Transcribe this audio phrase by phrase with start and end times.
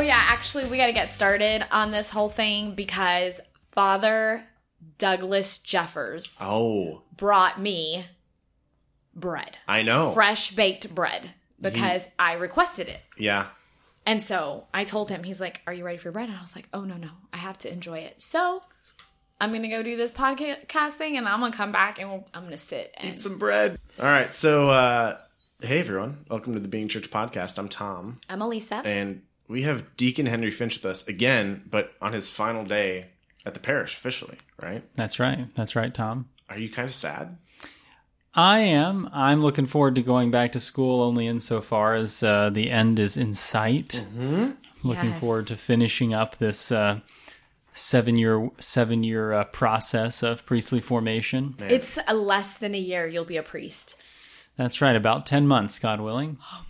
[0.00, 3.38] Oh yeah, actually, we got to get started on this whole thing because
[3.70, 4.42] Father
[4.96, 8.06] Douglas Jeffers Oh, brought me
[9.14, 10.12] bread, I know.
[10.12, 13.02] fresh baked bread, because I requested it.
[13.18, 13.48] yeah.
[14.06, 16.30] And so I told him, he's like, Are you ready for bread?
[16.30, 18.22] And I was like, Oh, no, no, I have to enjoy it.
[18.22, 18.62] So
[19.38, 22.08] I'm going to go do this podcast thing and I'm going to come back and
[22.08, 23.78] we'll, I'm going to sit and Eat some bread.
[23.98, 24.34] All right.
[24.34, 25.18] So, uh,
[25.60, 26.24] hey, everyone.
[26.30, 27.58] Welcome to the Being Church podcast.
[27.58, 28.18] I'm Tom.
[28.30, 28.82] I'm Alissa.
[28.86, 33.08] And we have Deacon Henry Finch with us again, but on his final day
[33.44, 34.82] at the parish officially, right?
[34.94, 35.46] That's right.
[35.54, 36.28] That's right, Tom.
[36.48, 37.36] Are you kind of sad?
[38.34, 39.10] I am.
[39.12, 43.16] I'm looking forward to going back to school only insofar as uh, the end is
[43.16, 44.04] in sight.
[44.16, 44.50] Mm-hmm.
[44.86, 45.20] Looking Yes.
[45.20, 47.00] forward to finishing up this uh,
[47.74, 51.54] seven year seven year uh, process of priestly formation.
[51.58, 53.96] It's a less than a year you'll be a priest.
[54.56, 54.96] That's right.
[54.96, 56.38] About ten months, God willing.
[56.52, 56.64] Oh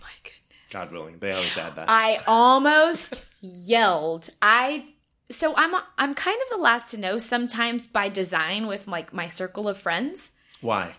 [0.71, 1.19] God willing.
[1.19, 1.89] They always add that.
[1.89, 4.29] I almost yelled.
[4.41, 4.85] I
[5.29, 9.27] so I'm I'm kind of the last to know sometimes by design with like my
[9.27, 10.95] circle of friends Why?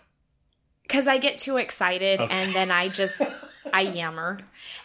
[0.89, 2.33] cuz I get too excited Okay.
[2.33, 3.21] and then I just
[3.73, 4.39] I yammer.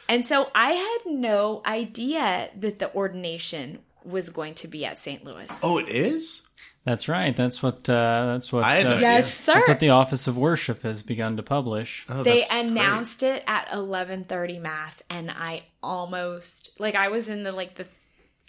[0.08, 5.24] And so I had no idea that the ordination was going to be at St.
[5.24, 5.50] Louis.
[5.62, 6.42] Oh, it is?
[6.88, 7.36] That's right.
[7.36, 7.88] That's what.
[7.88, 8.64] Uh, that's what.
[8.64, 9.00] I had no uh.
[9.00, 9.52] Yes, sir.
[9.54, 12.06] That's what the Office of Worship has begun to publish.
[12.08, 12.64] Oh, they that's great.
[12.66, 17.86] announced it at 11:30 mass and I almost like I was in the like the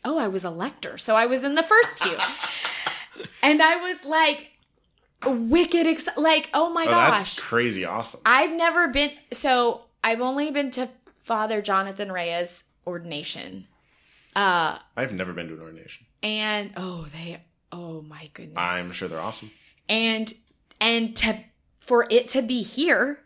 [0.06, 2.16] oh I was a lector so I was in the first pew
[3.44, 4.52] and I was like
[5.26, 8.22] wicked ex- like oh my Oh, gosh that's crazy awesome.
[8.26, 13.68] I've never been so I've only been to Father Jonathan Reyes ordination
[14.36, 16.06] uh I've never been to an ordination.
[16.24, 19.52] and oh they oh my goodness I'm sure they're awesome.
[19.88, 20.34] and
[20.80, 21.40] and to
[21.80, 23.20] for it to be here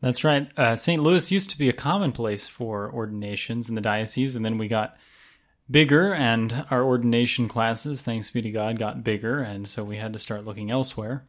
[0.00, 0.50] That's right.
[0.56, 1.02] Uh, St.
[1.02, 4.96] Louis used to be a commonplace for ordinations in the diocese, and then we got
[5.70, 10.14] bigger, and our ordination classes, thanks be to God, got bigger, and so we had
[10.14, 11.26] to start looking elsewhere.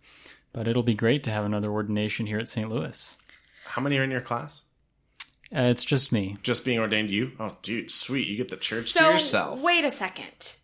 [0.53, 2.69] But it'll be great to have another ordination here at St.
[2.69, 3.17] Louis.
[3.65, 4.61] How many are in your class?
[5.53, 6.37] Uh, it's just me.
[6.41, 7.31] Just being ordained you?
[7.39, 8.27] Oh, dude, sweet.
[8.27, 9.59] You get the church so to yourself.
[9.59, 10.55] wait a second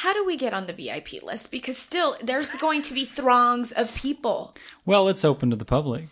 [0.00, 3.72] how do we get on the vip list because still there's going to be throngs
[3.72, 6.04] of people Well, it's open to the public.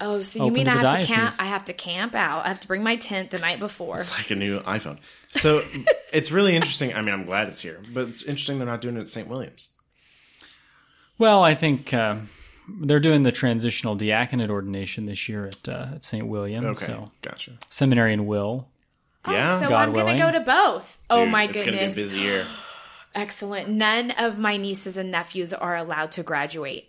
[0.00, 1.40] oh so you Open mean to i the have to camp diocese.
[1.40, 4.10] i have to camp out i have to bring my tent the night before It's
[4.18, 4.98] like a new iPhone.
[5.34, 5.62] So
[6.12, 6.94] it's really interesting.
[6.94, 9.28] I mean, I'm glad it's here, but it's interesting they're not doing it at St.
[9.28, 9.70] William's.
[11.18, 12.16] Well, I think uh,
[12.80, 16.26] they're doing the transitional diaconate ordination this year at, uh, at St.
[16.26, 16.64] William.
[16.64, 17.52] Okay, So, gotcha.
[17.70, 18.68] seminary and will.
[19.28, 20.98] Yeah, oh, so God i'm gonna go to both.
[21.08, 22.46] Oh Dude, my it's gonna be a goodness busy year.
[23.14, 26.88] excellent none of my nieces and nephews are allowed to graduate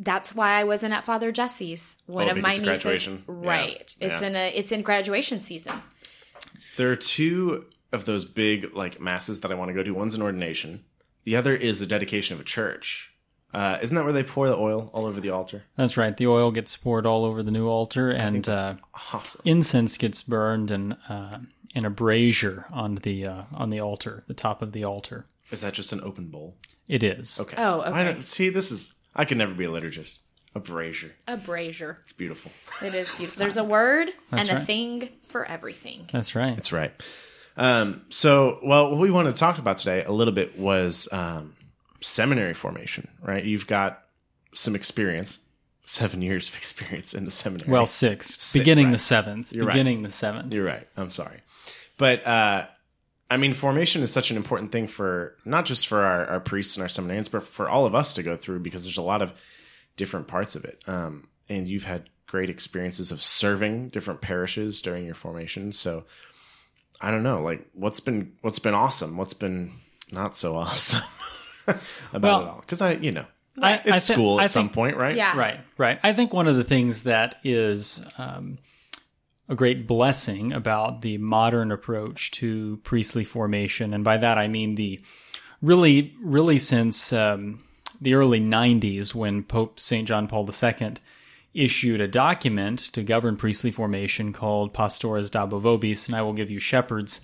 [0.00, 1.94] that's why I wasn't at Father Jesse's.
[2.06, 3.22] One Oh, of my nieces, graduation?
[3.28, 3.96] Yeah, right?
[4.00, 4.26] It's yeah.
[4.26, 5.82] in a it's in graduation season.
[6.76, 9.92] There are two of those big like masses that I want to go to.
[9.94, 10.84] One's an ordination.
[11.22, 13.12] The other is the dedication of a church.
[13.54, 15.62] Uh, isn't that where they pour the oil all over the altar?
[15.76, 16.16] That's right.
[16.16, 18.74] The oil gets poured all over the new altar, and uh,
[19.12, 19.40] Awesome.
[19.44, 21.38] incense gets burned and uh,
[21.72, 25.24] in a brazier on the uh, on the altar, the top of the altar.
[25.54, 26.56] Is that just an open bowl?
[26.86, 27.40] It is.
[27.40, 27.54] Okay.
[27.56, 28.92] Oh, I don't, see, this is.
[29.16, 30.18] I could never be a liturgist.
[30.54, 31.12] A brazier.
[31.26, 31.98] A brazier.
[32.04, 32.52] It's beautiful.
[32.82, 33.38] It is beautiful.
[33.40, 36.08] There's a word That's and a thing for everything.
[36.12, 36.54] That's right.
[36.54, 36.92] That's right.
[37.56, 41.54] Um, so, well, what we wanted to talk about today a little bit was um,
[42.00, 43.44] seminary formation, right?
[43.44, 44.02] You've got
[44.52, 45.38] some experience,
[45.86, 47.70] seven years of experience in the seminary.
[47.70, 48.92] Well, six, Six, beginning right.
[48.92, 49.52] the seventh.
[49.52, 49.72] You're right.
[49.72, 50.52] beginning the seventh.
[50.52, 50.86] You're right.
[50.96, 51.40] I'm sorry.
[51.96, 52.66] But, uh,
[53.34, 56.76] I mean, formation is such an important thing for not just for our, our priests
[56.76, 59.22] and our seminarians, but for all of us to go through because there's a lot
[59.22, 59.32] of
[59.96, 60.80] different parts of it.
[60.86, 65.72] Um, and you've had great experiences of serving different parishes during your formation.
[65.72, 66.04] So
[67.00, 69.72] I don't know, like what's been what's been awesome, what's been
[70.12, 71.02] not so awesome
[71.66, 71.82] about
[72.22, 72.60] Well, it all.
[72.60, 73.26] Because I, you know,
[73.60, 75.16] I, it's I thi- school at I some think- point, right?
[75.16, 75.36] Yeah.
[75.36, 75.98] Right, right.
[76.02, 78.58] I think one of the things that is um,
[79.48, 84.74] a great blessing about the modern approach to priestly formation, and by that I mean
[84.74, 85.00] the
[85.60, 87.64] really, really since um,
[88.00, 90.06] the early 90s when Pope St.
[90.06, 90.94] John Paul II
[91.52, 96.50] issued a document to govern priestly formation called Pastores Dabo Vobis, and I will give
[96.50, 97.20] you shepherds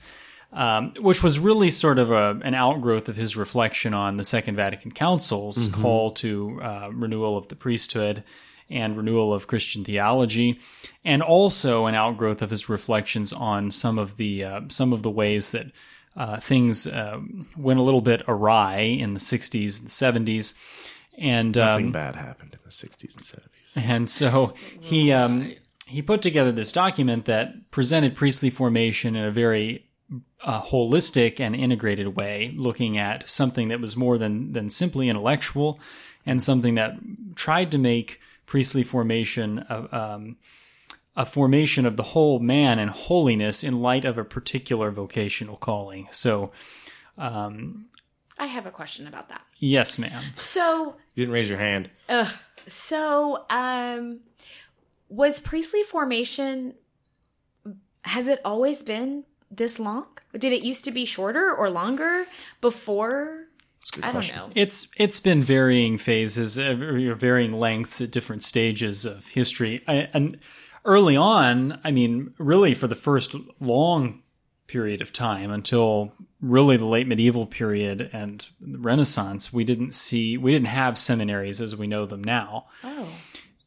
[0.52, 4.56] um, which was really sort of a, an outgrowth of his reflection on the Second
[4.56, 8.24] Vatican Council's call to uh, renewal of the priesthood
[8.70, 10.60] and renewal of Christian theology,
[11.04, 15.10] and also an outgrowth of his reflections on some of the uh, some of the
[15.10, 15.66] ways that
[16.16, 17.20] uh, things uh,
[17.56, 20.54] went a little bit awry in the '60s and '70s,
[21.18, 23.76] and Nothing um, bad happened in the 60s and 70s.
[23.76, 25.52] and so he um,
[25.86, 29.86] he put together this document that presented priestly formation in a very
[30.42, 35.78] a holistic and integrated way, looking at something that was more than than simply intellectual,
[36.24, 36.94] and something that
[37.34, 40.36] tried to make priestly formation a, um,
[41.14, 46.08] a formation of the whole man and holiness in light of a particular vocational calling.
[46.10, 46.50] So,
[47.16, 47.86] um,
[48.40, 49.42] I have a question about that.
[49.60, 50.22] yes, ma'am.
[50.34, 51.90] So, You didn't raise your hand.
[52.08, 52.32] ugh,
[52.66, 54.20] so um,
[55.08, 56.74] was priestly formation?
[58.02, 60.06] Has it always been this long?
[60.32, 62.26] Did it used to be shorter or longer
[62.60, 63.46] before?
[63.80, 64.50] That's a good I don't know.
[64.54, 66.74] It's it's been varying phases, uh,
[67.16, 69.82] varying lengths at different stages of history.
[69.88, 70.38] I, and
[70.84, 74.22] early on, I mean, really for the first long
[74.66, 80.36] period of time until really the late medieval period and the Renaissance, we didn't see
[80.36, 82.66] we didn't have seminaries as we know them now.
[82.84, 83.08] Oh,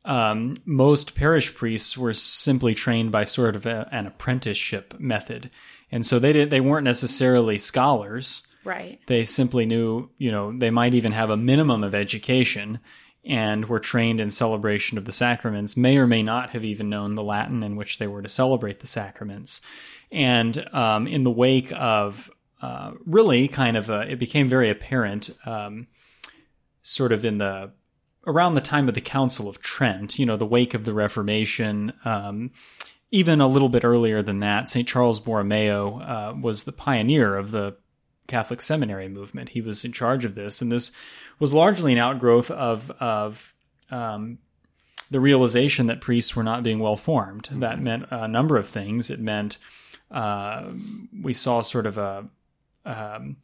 [0.05, 5.49] Um, most parish priests were simply trained by sort of a, an apprenticeship method,
[5.91, 6.49] and so they didn't.
[6.49, 8.99] they weren't necessarily scholars right.
[9.07, 12.79] they simply knew, you know, they might even have a minimum of education
[13.25, 17.15] and were trained in celebration of the sacraments, may or may not have even known
[17.15, 19.61] the Latin in which they were to celebrate the sacraments.
[20.11, 22.29] And um, in the wake of
[22.61, 25.87] uh, really kind of, a, it became very apparent, um,
[26.81, 27.71] sort of in the
[28.25, 31.93] around the time of the Council of Trent, you know, the wake of the Reformation.
[32.05, 32.51] Um,
[33.11, 34.87] even a little bit earlier than that, St.
[34.87, 37.75] Charles Borromeo uh, was the pioneer of the
[38.33, 39.49] Catholic seminary movement.
[39.49, 40.91] He was in charge of this, and this
[41.37, 43.53] was largely an outgrowth of of
[43.91, 44.39] um,
[45.11, 47.47] the realization that priests were not being well formed.
[47.51, 49.11] That meant a number of things.
[49.11, 49.57] It meant
[50.09, 50.71] uh,
[51.21, 52.27] we saw sort of a
[52.85, 53.37] um,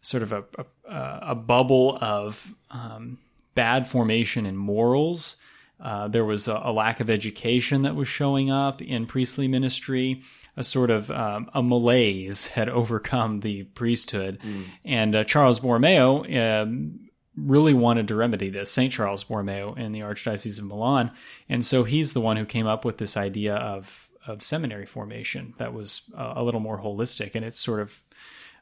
[0.00, 0.44] sort of a,
[0.88, 3.18] a, a bubble of um,
[3.54, 5.36] bad formation in morals.
[5.80, 10.22] Uh, there was a, a lack of education that was showing up in priestly ministry.
[10.56, 14.38] A sort of um, a malaise had overcome the priesthood,
[14.84, 16.24] and uh, Charles Borromeo
[16.62, 18.70] um, really wanted to remedy this.
[18.70, 21.10] Saint Charles Borromeo in the Archdiocese of Milan,
[21.48, 25.54] and so he's the one who came up with this idea of of seminary formation
[25.58, 28.02] that was uh, a little more holistic, and it's sort of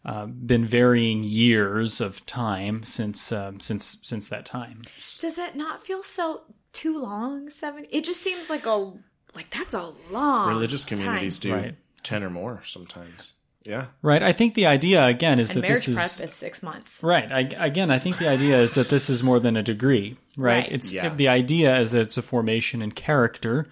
[0.04, 4.82] uh, been varying years of time since um, since since that time.
[5.18, 6.42] Does that not feel so
[6.72, 7.50] too long?
[7.50, 7.86] Seven?
[7.90, 8.92] It just seems like a
[9.34, 10.98] like that's a long Religious time.
[10.98, 11.74] communities do Right.
[12.02, 13.32] ten or more sometimes.
[13.64, 13.86] Yeah.
[14.02, 14.22] Right.
[14.22, 17.02] I think the idea again is And that marriage this prep is is six months.
[17.02, 17.32] right.
[17.32, 20.18] I, again, I think the idea is that this is more than a degree.
[20.36, 20.64] Right.
[20.64, 20.72] Right.
[20.72, 21.08] It's Yeah.
[21.14, 23.66] the idea is that it's a formation in character.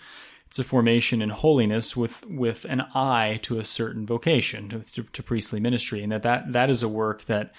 [0.47, 5.03] It's a formation in holiness with with an eye to a certain vocation to, to,
[5.03, 7.53] to priestly ministry, and that, that that is a work that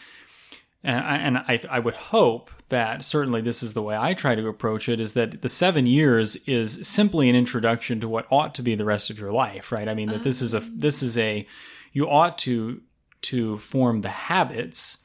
[0.84, 4.36] and I, and I, I would hope that certainly this is the way I try
[4.36, 8.56] to approach it is that the seven years is simply an introduction to what ought
[8.56, 9.88] to be the rest of your life, right?
[9.88, 11.48] I mean that this is a this is a
[11.92, 12.82] you ought to
[13.24, 15.04] to form the habits,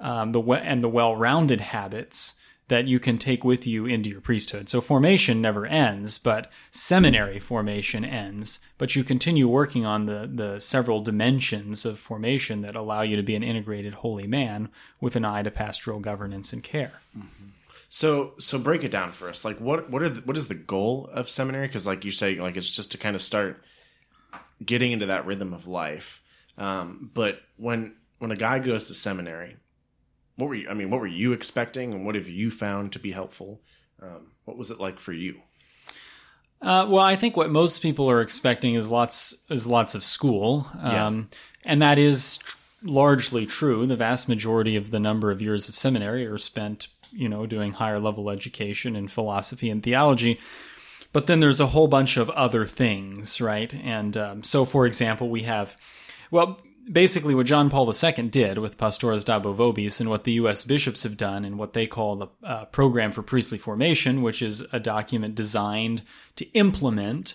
[0.00, 2.34] um, the and the well-rounded habits
[2.68, 4.68] that you can take with you into your priesthood.
[4.68, 8.58] So formation never ends, but seminary formation ends.
[8.76, 13.22] But you continue working on the the several dimensions of formation that allow you to
[13.22, 14.68] be an integrated holy man
[15.00, 17.00] with an eye to pastoral governance and care.
[17.88, 19.44] So so break it down for us.
[19.44, 21.68] Like what what are the, what is the goal of seminary?
[21.68, 23.62] Because like you say, like it's just to kind of start
[24.64, 26.20] getting into that rhythm of life.
[26.58, 29.56] Um, but when when a guy goes to seminary,
[30.36, 30.68] what were you?
[30.68, 33.60] I mean, what were you expecting, and what have you found to be helpful?
[34.02, 35.40] Um, what was it like for you?
[36.60, 40.66] Uh, well, I think what most people are expecting is lots is lots of school,
[40.80, 41.28] um,
[41.64, 43.86] and that is tr- largely true.
[43.86, 47.72] The vast majority of the number of years of seminary are spent, you know, doing
[47.72, 50.40] higher level education in philosophy and theology.
[51.12, 53.72] But then there's a whole bunch of other things, right?
[53.74, 55.76] And um, so, for example, we have,
[56.30, 60.64] well, basically what John Paul II did with Pastores Dabo Vobis and what the U.S.
[60.64, 64.62] bishops have done and what they call the uh, Program for Priestly Formation, which is
[64.72, 66.02] a document designed
[66.36, 67.34] to implement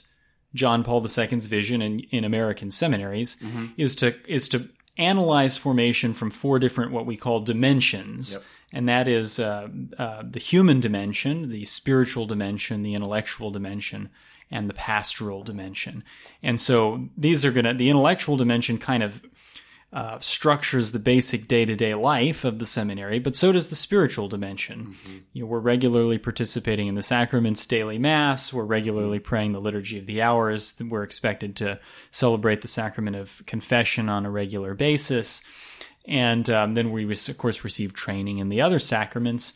[0.53, 3.37] John Paul II's vision in, in American seminaries,
[3.77, 8.37] is to is to analyze formation from four different what we call dimensions.
[8.73, 9.67] And that is uh,
[9.97, 14.09] uh, the human dimension, the spiritual dimension, the intellectual dimension,
[14.51, 16.03] and the pastoral dimension.
[16.43, 19.21] And so these are going to, the intellectual dimension kind of
[19.93, 23.75] uh, structures the basic day to day life of the seminary, but so does the
[23.75, 24.95] spiritual dimension.
[25.33, 28.53] You know, we're regularly participating in the sacraments, daily mass.
[28.53, 30.75] We're regularly praying the liturgy of the hours.
[30.79, 31.79] We're expected to
[32.09, 35.41] celebrate the sacrament of confession on a regular basis,
[36.05, 39.53] and um, then we of course receive training in the other sacraments.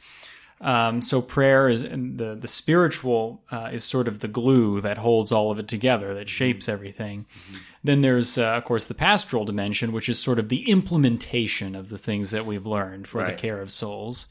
[0.62, 4.98] Um, so prayer is and the the spiritual uh, is sort of the glue that
[4.98, 7.26] holds all of it together, that shapes everything.
[7.84, 11.90] Then there's uh, of course the pastoral dimension, which is sort of the implementation of
[11.90, 14.28] the things that we've learned for the care of souls.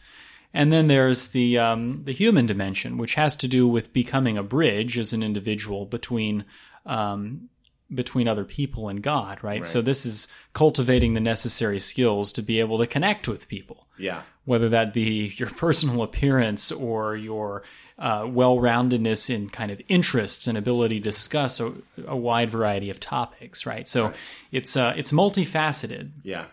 [0.55, 4.43] And then there's the um, the human dimension, which has to do with becoming a
[4.43, 6.45] bridge as an individual between
[6.87, 7.51] um,
[7.93, 9.67] between other people and God, right?
[9.67, 14.23] So this is cultivating the necessary skills to be able to connect with people Yeah.
[14.45, 17.63] whether that be your personal appearance or your
[17.99, 21.73] uh, well-roundedness in kind of interests and ability to discuss a,
[22.07, 23.87] a wide variety of topics, right?
[23.87, 24.13] So
[24.51, 26.11] it's uh, it's multifaceted.
[26.23, 26.47] Yeah.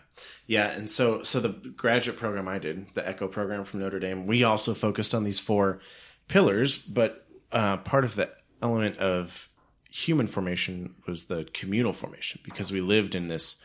[0.46, 4.26] Yeah, and so so the graduate program I did, the Echo program from Notre Dame,
[4.26, 5.80] we also focused on these four
[6.28, 9.48] pillars, but uh, part of the element of
[9.92, 13.56] human formation was the communal formation because we lived in this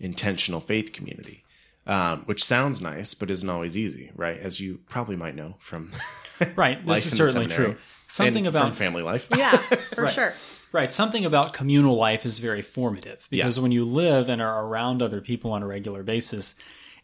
[0.00, 1.44] intentional faith community,
[1.86, 4.38] um, which sounds nice but isn't always easy, right?
[4.40, 5.90] As you probably might know from
[6.56, 6.78] Right.
[6.80, 7.76] This life is certainly true.
[8.06, 9.28] Something and about from family life.
[9.36, 9.56] Yeah,
[9.94, 10.12] for Right.
[10.14, 10.32] sure.
[10.72, 10.92] Right.
[10.92, 15.20] Something about communal life is very formative because when you live and are around other
[15.20, 16.54] people on a regular basis,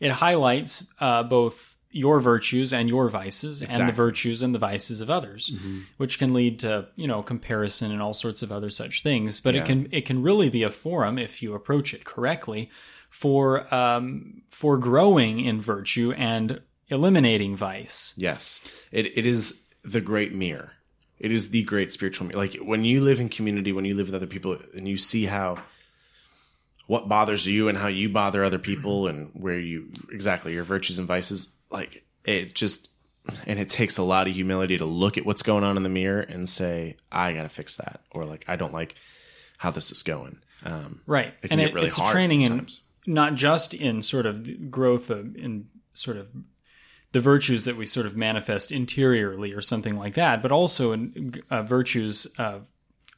[0.00, 5.00] it highlights uh, both your virtues and your vices and the virtues and the vices
[5.00, 5.52] of others,
[5.96, 9.40] which can lead to, you know, comparison and all sorts of other such things.
[9.40, 9.60] But Yeah.
[9.62, 12.68] it can it can really be a forum if you approach it correctly
[13.10, 18.12] for um, for growing in virtue and eliminating vice.
[18.16, 18.60] Yes,
[18.90, 20.72] it it is the great mirror.
[21.20, 22.38] It is the great spiritual mirror.
[22.38, 25.26] Like when you live in community, when you live with other people, and you see
[25.26, 25.58] how
[26.86, 30.98] what bothers you and how you bother other people, and where you exactly your virtues
[30.98, 31.48] and vices.
[31.74, 32.88] Like it just,
[33.46, 35.88] and it takes a lot of humility to look at what's going on in the
[35.88, 38.94] mirror and say, "I got to fix that," or like, "I don't like
[39.58, 41.34] how this is going." Um, Right.
[41.42, 42.80] It and get really it's hard a training sometimes.
[43.06, 46.28] in not just in sort of growth of in sort of
[47.12, 51.34] the virtues that we sort of manifest interiorly or something like that, but also in
[51.48, 52.66] uh, virtues of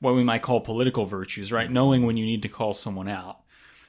[0.01, 1.71] what we might call political virtues, right?
[1.71, 3.41] Knowing when you need to call someone out,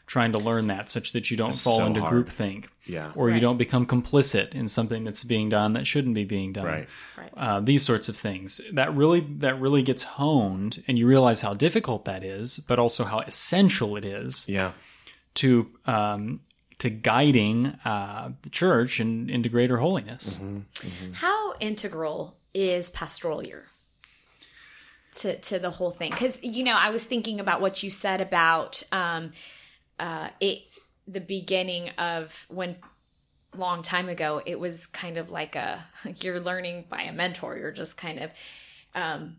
[0.08, 2.28] trying to learn that such that you don't It's fall so into hard.
[2.28, 2.66] groupthink.
[2.86, 6.54] Yeah, or you don't become complicit in something that's being done that shouldn't be being
[6.54, 6.66] done.
[6.66, 6.88] Right.
[7.18, 7.32] Right.
[7.36, 8.62] uh, these sorts of things.
[8.72, 13.04] That really that really gets honed and you realize how difficult that is but also
[13.04, 14.72] how essential it is Yeah,
[15.36, 16.40] to um,
[16.80, 20.40] to guiding uh, the church and into greater holiness.
[21.14, 23.66] How integral is pastoral year
[25.16, 26.12] to to the whole thing?
[26.12, 29.32] Because you know, I was thinking about what you said about um,
[30.00, 30.64] uh, it,
[31.08, 32.76] the beginning of when
[33.56, 35.84] long time ago it was kind of like a
[36.22, 37.58] you're learning by a mentor.
[37.58, 38.32] You're just kind of.
[38.96, 39.38] Um,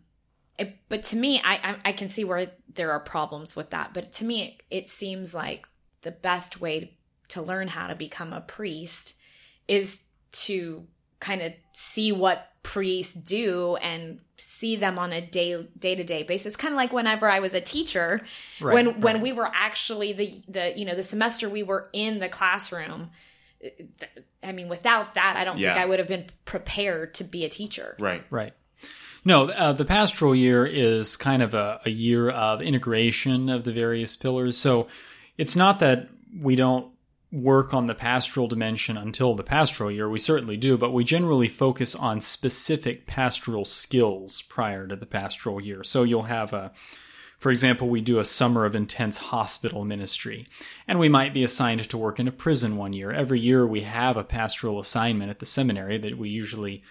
[0.57, 3.93] it, but to me, I, I I can see where there are problems with that.
[3.93, 5.65] But to me, it, it seems like
[6.01, 6.97] the best way
[7.29, 9.13] to learn how to become a priest
[9.67, 9.99] is
[10.31, 10.85] to
[11.19, 16.21] kind of see what priests do and see them on a day day to day
[16.21, 16.55] basis.
[16.55, 18.21] Kind of like whenever I was a teacher,
[18.61, 18.99] Right, when right.
[18.99, 23.09] when we were actually the the you know the semester we were in the classroom.
[24.43, 27.49] I mean, without that, I don't think I would have been prepared to be a
[27.49, 27.95] teacher.
[27.99, 28.23] right.
[28.29, 28.53] right
[29.25, 33.73] no uh, the pastoral year is kind of a, a year of integration of the
[33.73, 34.87] various pillars so
[35.37, 36.07] it's not that
[36.39, 36.87] we don't
[37.31, 40.09] work on the pastoral dimension until the pastoral year.
[40.09, 45.61] We certainly do, but we generally focus on specific pastoral skills prior to the pastoral
[45.61, 45.83] year.
[45.83, 46.71] So you'll have a,
[47.37, 50.47] for example, we do a summer of intense hospital ministry,
[50.87, 53.11] and we might be assigned to work in a prison one year.
[53.11, 56.81] Every year we have a pastoral assignment at the seminary that we usually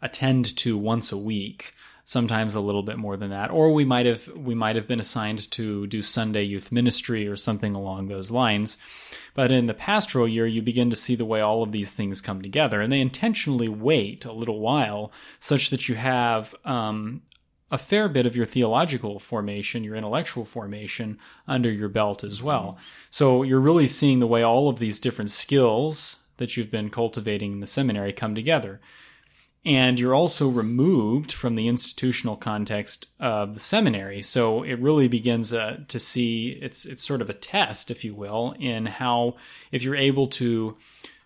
[0.00, 1.72] attend to once a week
[2.08, 4.98] sometimes a little bit more than that or we might have we might have been
[4.98, 8.78] assigned to do Sunday youth ministry or something along those lines
[9.34, 12.22] but in the pastoral year you begin to see the way all of these things
[12.22, 17.20] come together and they intentionally wait a little while such that you have um,
[17.70, 22.78] a fair bit of your theological formation, your intellectual formation under your belt as well.
[23.10, 27.52] So you're really seeing the way all of these different skills that you've been cultivating
[27.52, 28.80] in the seminary come together.
[29.68, 34.22] And you're also removed from the institutional context of the seminary.
[34.22, 38.14] So it really begins uh, to see it's it's sort of a test, if you
[38.14, 39.36] will, in how
[39.70, 40.76] if you're able to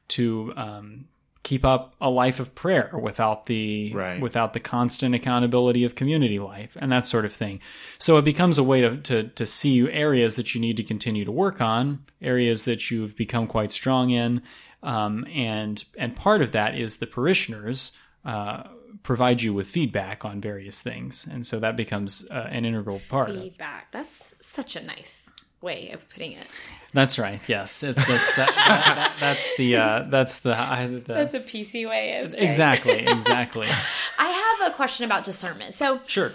[0.09, 1.05] to um,
[1.45, 4.21] keep up a life of prayer without the Right.
[4.21, 7.61] without the constant accountability of community life and that sort of thing.
[7.99, 11.25] So it becomes a way to, to to see areas that you need to continue
[11.25, 14.43] to work on, areas that you've become quite strong in,
[14.83, 17.93] um, and and part of that is the parishioners.
[18.25, 18.65] Uh,
[19.03, 23.31] provide you with feedback on various things, and so that becomes uh, an integral part.
[23.31, 23.91] of Feedback.
[23.91, 25.29] That's such a nice
[25.61, 26.47] way of putting it.
[26.93, 27.41] That's right.
[27.49, 28.55] Yes, it's, it's that, that,
[28.97, 32.43] that, that's the uh, that's the, I, the That's a PC way of saying.
[32.45, 33.67] exactly exactly.
[34.19, 35.75] I have a question about discernment.
[35.75, 36.33] So, Sure.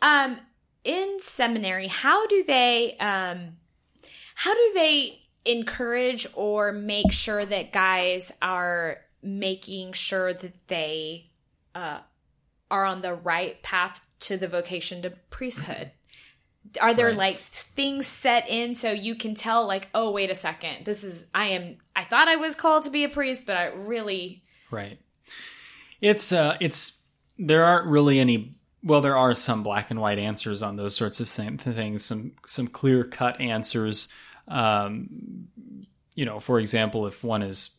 [0.00, 0.38] um,
[0.84, 3.56] in seminary, how do they um,
[4.36, 11.30] how do they encourage or make sure that guys are making sure that they
[11.74, 11.98] uh,
[12.70, 15.90] are on the right path to the vocation to priesthood?
[16.80, 17.16] Are there Right.
[17.16, 21.24] like things set in so you can tell like, oh wait a second, this is
[21.34, 24.98] I am I thought I was called to be a priest, but I really Right.
[26.00, 27.00] It's uh it's
[27.38, 31.20] there aren't really any well there are some black and white answers on those sorts
[31.20, 34.08] of same things some some clear cut answers
[34.48, 35.08] um
[36.14, 37.70] you know for example if one is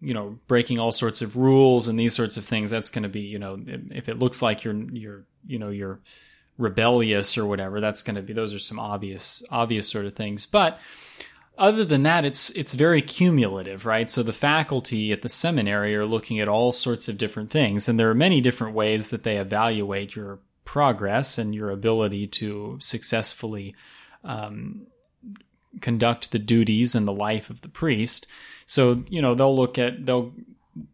[0.00, 3.08] you know breaking all sorts of rules and these sorts of things that's going to
[3.08, 3.58] be you know
[3.90, 6.00] if it looks like you're you're you know you're
[6.58, 10.46] rebellious or whatever that's going to be those are some obvious obvious sort of things.
[10.46, 10.78] But
[11.58, 14.08] other than that it's it's very cumulative right?
[14.08, 17.98] So the faculty at the seminary are looking at all sorts of different things and
[17.98, 23.74] there are many different ways that they evaluate your progress and your ability to successfully
[24.24, 24.86] um,
[25.80, 28.26] conduct the duties and the life of the priest
[28.66, 30.32] so you know they'll look at they'll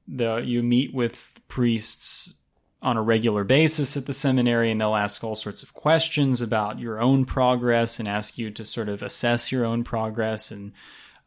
[0.07, 2.35] the you meet with priests
[2.83, 6.81] on a regular basis at the seminary and they'll ask all sorts of questions about
[6.81, 10.73] your own progress and ask you to sort of assess your own progress and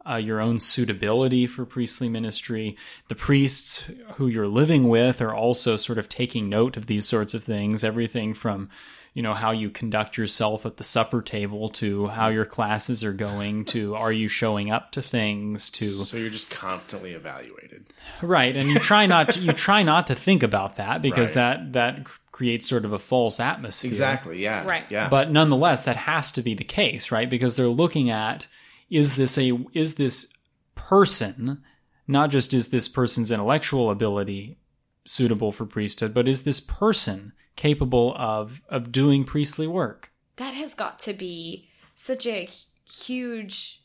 [0.08, 2.78] uh, your own suitability for priestly ministry.
[3.08, 7.34] The priests who you're living with are also sort of taking note of these sorts
[7.34, 8.70] of things, everything from
[9.15, 13.13] you know how you conduct yourself at the supper table to how your classes are
[13.13, 17.88] going to are you showing up to things to So you're just constantly evaluated.
[18.22, 21.72] right and you try not to, you try not to think about that because Right.
[21.72, 24.43] that that creates sort of a false atmosphere Exactly.
[24.43, 24.67] Yeah.
[24.67, 24.84] Right.
[24.89, 25.07] Yeah.
[25.10, 28.45] but nonetheless that has to be the case right because they're looking at
[28.89, 30.31] is this a is this
[30.75, 31.63] person
[32.07, 34.57] not just is this person's intellectual ability
[35.05, 40.11] suitable for priesthood but is this person capable of of doing priestly work.
[40.37, 42.50] That has got to be such a
[42.85, 43.81] huge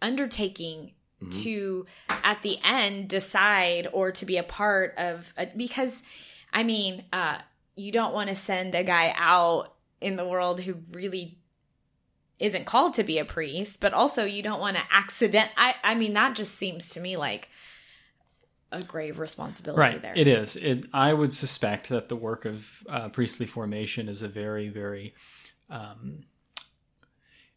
[0.00, 0.92] undertaking
[1.30, 6.02] to at the end decide or to be a part of a, because
[6.52, 7.38] i mean uh
[7.76, 11.38] you don't want to send a guy out in the world who really
[12.38, 15.94] isn't called to be a priest but also you don't want to accident i i
[15.94, 17.48] mean that just seems to me like
[18.72, 22.82] a grave responsibility right there it is it i would suspect that the work of
[22.88, 25.14] uh, priestly formation is a very very
[25.70, 26.24] um,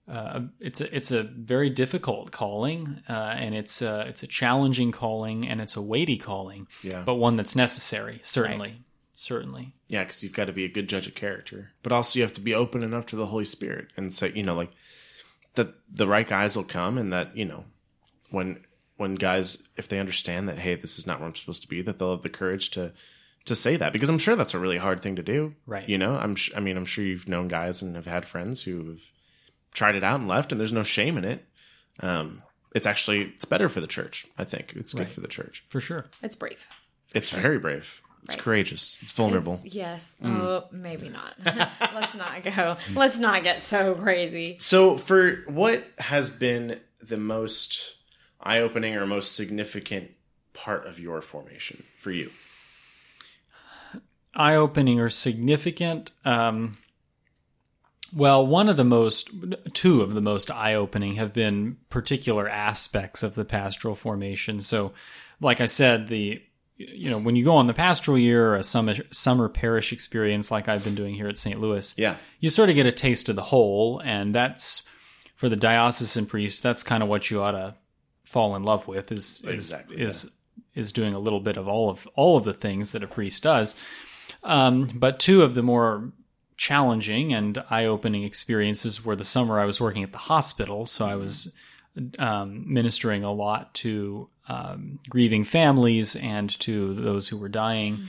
[0.07, 4.91] uh, it's a it's a very difficult calling, uh, and it's a, it's a challenging
[4.91, 7.01] calling, and it's a weighty calling, yeah.
[7.01, 8.21] but one that's necessary.
[8.23, 8.83] Certainly,
[9.15, 9.73] certainly.
[9.89, 12.33] Yeah, because you've got to be a good judge of character, but also you have
[12.33, 14.71] to be open enough to the Holy Spirit, and say, you know, like
[15.55, 17.65] that the right guys will come, and that you know,
[18.29, 18.59] when
[18.97, 21.81] when guys, if they understand that, hey, this is not where I'm supposed to be,
[21.81, 22.93] that they'll have the courage to
[23.45, 25.87] to say that, because I'm sure that's a really hard thing to do, Right.
[25.87, 28.63] You know, I'm, sh- I mean, I'm sure you've known guys and have had friends
[28.63, 29.01] who have
[29.71, 31.45] tried it out and left, and there's no shame in it.
[31.99, 32.41] Um,
[32.73, 34.25] it's actually it's better for the church.
[34.37, 35.09] I think it's good Right.
[35.09, 35.63] for the church.
[35.69, 36.05] For sure.
[36.23, 36.65] it's brave
[37.13, 38.01] It's very brave.
[38.23, 38.43] It's Right.
[38.43, 38.97] courageous.
[39.03, 39.61] It's vulnerable.
[39.63, 40.15] It's- yes.
[40.23, 41.35] Oh, maybe not.
[41.45, 42.77] Let's not go.
[42.95, 44.57] Let's not get so crazy.
[44.59, 47.97] So, for what has been the most
[48.45, 50.11] eye opening or most significant
[50.53, 52.29] part of your formation for you?
[54.35, 56.11] eye opening or significant.
[56.25, 56.77] Um,
[58.13, 59.29] well, one of the most,
[59.73, 64.59] two of the most eye opening have been particular aspects of the pastoral formation.
[64.59, 64.93] So,
[65.41, 66.41] like I said, the
[66.77, 70.51] you know when you go on the pastoral year or a summer summer parish experience
[70.51, 71.57] like I've been doing here at St.
[71.59, 72.17] Louis, Yeah.
[72.41, 74.81] you sort of get a taste of the whole, and that's
[75.37, 76.61] for the diocesan priest.
[76.63, 77.75] That's kind of what you ought to
[78.25, 80.31] fall in love with is is Exactly, is
[80.73, 83.43] is doing a little bit of all of all of the things that a priest
[83.43, 83.75] does.
[84.43, 86.11] Um, but two of the more
[86.57, 91.15] challenging and eye-opening experiences were the summer I was working at the hospital, so I
[91.15, 91.53] was
[92.19, 97.99] um, ministering a lot to um, grieving families and to those who were dying.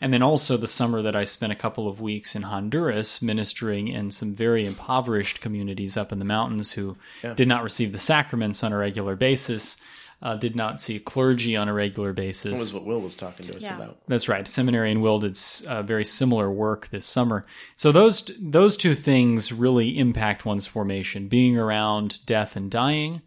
[0.00, 3.88] And then also the summer that I spent a couple of weeks in Honduras ministering
[3.88, 7.34] in some very impoverished communities up in the mountains who Yeah.
[7.34, 9.78] did not receive the sacraments on a regular basis,
[10.22, 12.52] uh, did not see clergy on a regular basis.
[12.52, 13.76] That was what Will was talking to us Yeah.
[13.76, 13.98] about.
[14.08, 14.46] That's right.
[14.48, 17.44] Seminarian Will did uh, very similar work this summer.
[17.76, 23.20] So those those two things really impact one's formation: being around death and dying,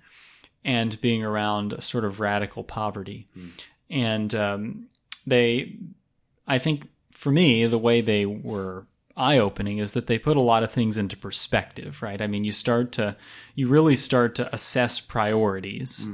[0.66, 3.28] and being around a sort of radical poverty.
[3.90, 4.88] And um,
[5.26, 5.76] they,
[6.50, 10.42] I think, for me, the way they were eye opening is that they put a
[10.42, 12.22] lot of things into perspective, right?
[12.22, 13.16] I mean, you start to,
[13.56, 16.08] you really start to assess priorities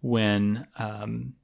[0.00, 1.34] when, um,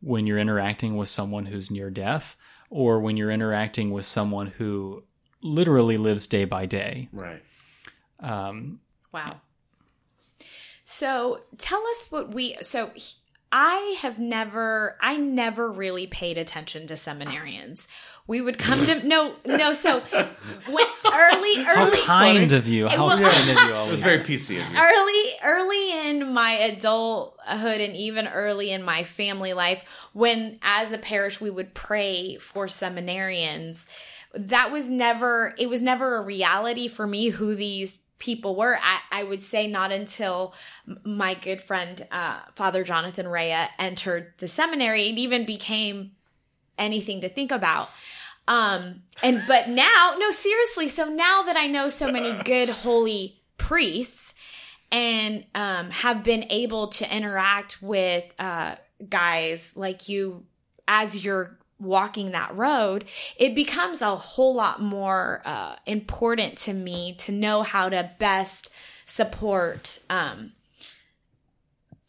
[0.00, 2.36] when you're interacting with someone who's near death
[2.70, 5.04] or when you're interacting with someone who
[5.42, 7.08] literally lives day by day.
[7.12, 7.42] Right.
[8.20, 8.80] Um,
[9.12, 9.40] Wow.
[10.84, 12.56] So tell us what we.
[12.62, 13.16] So he-
[13.50, 17.86] I have never, I never really paid attention to seminarians.
[18.26, 19.72] We would come to no, no.
[19.72, 20.00] So
[20.68, 22.86] when early, how early, kind of you!
[22.88, 23.74] How well- kind of you!
[23.88, 24.78] It was very PC of you.
[24.78, 29.82] early, early in my adulthood, and even early in my family life,
[30.12, 33.86] when as a parish we would pray for seminarians.
[34.34, 35.54] That was never.
[35.58, 38.78] It was never a reality for me who these people were.
[38.82, 40.54] I, I would say not until
[41.04, 46.12] my good friend uh, Father Jonathan Rea entered the seminary, it even became
[46.76, 47.90] anything to think about.
[48.46, 50.88] Um, and but now, no, seriously.
[50.88, 54.34] So now that I know so many good holy priests
[54.90, 58.76] and um, have been able to interact with uh,
[59.08, 60.44] guys like you
[60.86, 63.04] as you're walking that road,
[63.36, 68.70] it becomes a whole lot more uh, important to me to know how to best
[69.06, 70.52] support um,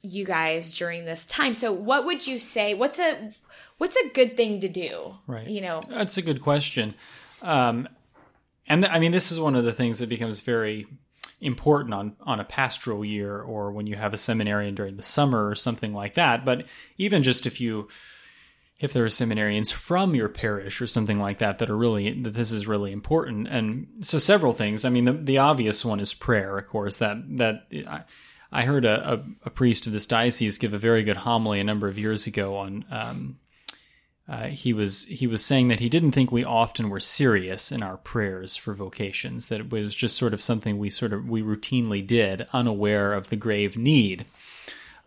[0.01, 1.53] you guys during this time.
[1.53, 2.73] So, what would you say?
[2.73, 3.31] What's a
[3.77, 5.13] what's a good thing to do?
[5.27, 5.47] Right.
[5.47, 6.95] You know, That's a good question.
[7.41, 7.87] Um,
[8.67, 10.85] and th- I mean, this is one of the things that becomes very
[11.41, 15.47] important on, on a pastoral year or when you have a seminarian during the summer
[15.47, 16.45] or something like that.
[16.45, 16.65] But
[16.97, 17.87] even just if you,
[18.79, 22.33] if there are seminarians from your parish or something like that that are really, that
[22.33, 23.47] this is really important.
[23.47, 24.85] And so several things.
[24.85, 28.03] I mean, the, the obvious one is prayer, of course, that, that, I,
[28.51, 31.63] I heard a, a, a priest of this diocese give a very good homily a
[31.65, 33.39] number of years ago on, um,
[34.29, 37.81] uh, he was he was saying that he didn't think we often were serious in
[37.81, 41.41] our prayers for vocations that it was just sort of something we sort of we
[41.41, 44.25] routinely did unaware of the grave need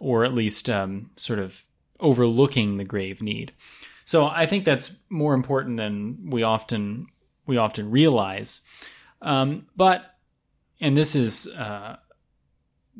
[0.00, 1.64] or at least um, sort of
[2.02, 3.52] overlooking the grave need
[4.04, 7.06] so i think that's more important than we often
[7.46, 8.60] we often realize
[9.22, 10.16] um, but
[10.80, 11.96] and this is uh,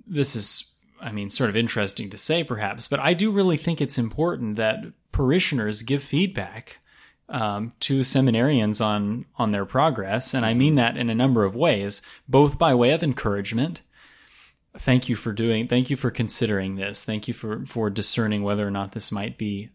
[0.07, 3.81] this is I mean, sort of interesting to say, perhaps, but I do really think
[3.81, 6.79] it's important that parishioners give feedback
[7.29, 11.57] um, to seminarians on on their progress, and I mean that in a number of
[11.57, 13.83] ways, both by way of encouragement.
[14.79, 15.69] Thank you for doing.
[15.69, 17.05] Thank you for considering this.
[17.05, 19.71] Thank you for for discerning whether or not this might be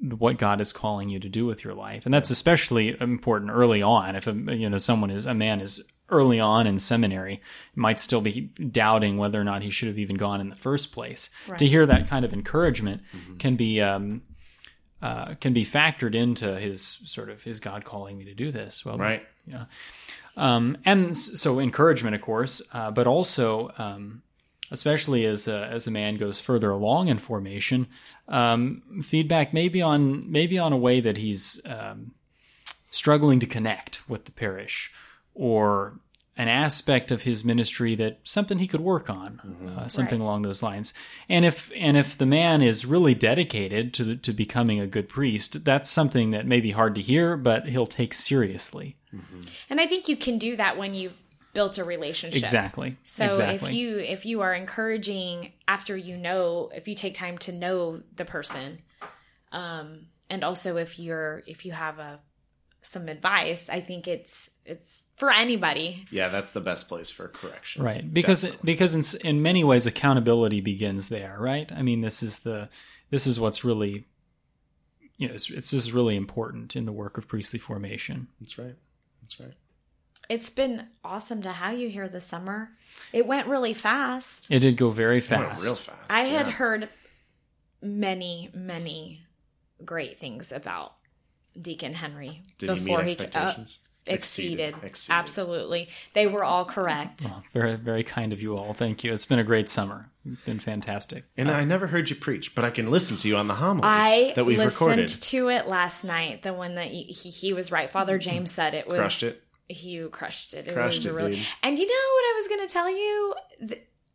[0.00, 3.82] what God is calling you to do with your life, and that's especially important early
[3.82, 4.14] on.
[4.14, 7.42] If a, you know someone is a man is early on in seminary
[7.74, 10.92] might still be doubting whether or not he should have even gone in the first
[10.92, 11.28] place.
[11.58, 13.02] To hear that kind of encouragement
[13.38, 14.22] can be um,
[15.02, 18.84] uh, can be factored into his sort of his God calling me to do this.
[18.84, 19.26] Well, Right.
[19.46, 19.64] yeah.
[20.36, 24.22] Um, and so encouragement, of course, uh, but also, um,
[24.70, 27.86] especially as a, as a man goes further along in formation,
[28.28, 32.12] um, feedback maybe on maybe on a way that he's um,
[32.90, 34.92] struggling to connect with the parish,
[35.34, 35.98] or
[36.36, 39.40] an aspect of his ministry that something he could work on,
[39.76, 40.24] uh, something Right.
[40.24, 40.94] along those lines.
[41.28, 45.64] And if and if the man is really dedicated to to becoming a good priest,
[45.64, 48.94] that's something that may be hard to hear, but he'll take seriously.
[49.68, 51.16] and I think you can do that when you've
[51.52, 52.38] built a relationship.
[52.38, 52.96] Exactly.
[53.04, 53.70] So exactly.
[53.70, 58.02] if you if you are encouraging after you know if you take time to know
[58.16, 58.78] the person,
[59.52, 62.20] um, and also if you're if you have a
[62.80, 66.04] some advice, I think it's it's for anybody.
[66.12, 67.82] Yeah, that's the best place for correction.
[67.82, 68.66] right because Definitely.
[68.72, 72.68] because in, in many ways accountability begins there right i mean this is the
[73.10, 74.06] this is what's really
[75.16, 78.76] you know it's, it's just really important in the work of priestly formation That's right.
[79.22, 79.54] That's right.
[80.28, 82.70] It's been awesome to have you here this summer.
[83.12, 84.50] It went really fast.
[84.50, 85.98] it did go very It went fast real fast.
[86.10, 86.88] I had heard
[87.80, 89.22] many many
[89.84, 90.94] great things about
[91.60, 93.54] Deacon Henry Did he meet uh,
[94.06, 94.74] exceeded.
[94.82, 95.14] Exceeded.
[95.14, 95.88] Absolutely.
[96.14, 97.24] They were all correct.
[97.24, 100.40] Well, very very kind of you all thank you it's been a great summer it's
[100.42, 103.46] been fantastic And I never heard you preach, but I can listen to you on
[103.46, 105.08] the homilies I that we've listened recorded.
[105.08, 106.42] to it last night.
[106.42, 107.88] The one that he, he, he was right.
[107.88, 109.42] Father James said it was Crushed it.
[109.68, 110.66] He crushed it.
[110.66, 111.32] It Crushed was it, really.
[111.32, 111.46] dude.
[111.62, 113.34] And you know what I was going to tell you?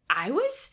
[0.10, 0.70] I was.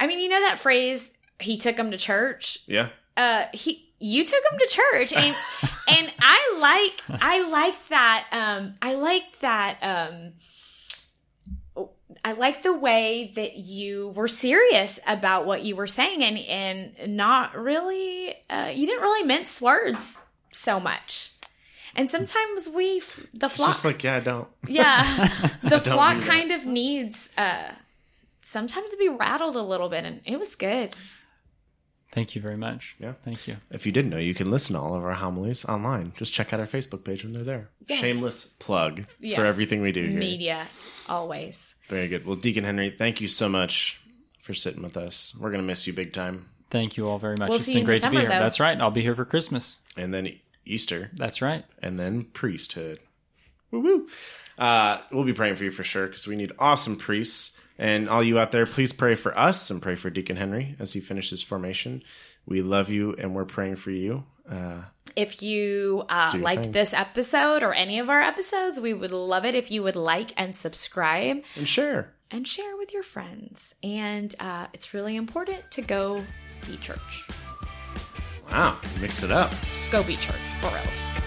[0.00, 1.12] I mean, you know that phrase.
[1.38, 2.58] He took him to church.
[2.66, 2.88] Yeah.
[3.16, 3.82] Uh, he.
[3.98, 5.34] You took him to church, and
[5.88, 8.26] and I like I like that.
[8.30, 9.78] Um, I like that.
[9.80, 10.32] Um,
[12.24, 17.16] I like the way that you were serious about what you were saying and and
[17.16, 20.18] not really uh, you didn't really mince words
[20.52, 21.32] so much.
[21.96, 23.00] And sometimes we,
[23.34, 24.46] the It's flock, just like, yeah, I don't.
[24.68, 25.28] yeah,
[25.62, 27.72] the Don't flock do kind of needs uh
[28.42, 30.94] sometimes to be rattled a little bit, and it was good.
[32.12, 32.96] Thank you very much.
[32.98, 33.12] Yeah.
[33.24, 33.56] Thank you.
[33.70, 36.12] If you didn't know, you can listen to all of our homilies online.
[36.16, 37.68] Just check out our Facebook page when they're there.
[37.88, 37.98] Yes.
[38.00, 39.36] Shameless plug Yes.
[39.36, 40.18] for everything we do here.
[40.18, 40.66] Media,
[41.08, 41.74] always.
[41.88, 42.24] Very good.
[42.24, 44.00] Well, Deacon Henry, thank you so much
[44.40, 45.34] for sitting with us.
[45.38, 46.46] We're going to miss you big time.
[46.70, 47.48] Thank you all very much.
[47.48, 48.24] We'll it's see been you in great to be here.
[48.28, 48.38] though.
[48.38, 48.80] That's right.
[48.80, 49.80] I'll be here for Christmas.
[49.96, 50.28] And then
[50.66, 51.64] Easter, That's right.
[51.82, 52.98] and then priesthood.
[53.70, 54.08] Woo woo.
[54.58, 57.52] Uh, we'll be praying for you for sure because we need awesome priests.
[57.78, 60.94] And all you out there, please pray for us and pray for Deacon Henry as
[60.94, 62.02] he finishes formation.
[62.46, 64.24] We love you and we're praying for you.
[64.50, 64.82] Uh,
[65.14, 66.72] If you uh, liked thing.
[66.72, 70.32] this episode or any of our episodes, we would love it if you would like
[70.38, 72.14] and subscribe and share.
[72.30, 73.74] and share with your friends.
[73.82, 76.24] And uh, it's really important to go
[76.66, 77.28] be church.
[78.52, 79.52] Wow, mix it up.
[79.90, 81.25] Go be church, or else.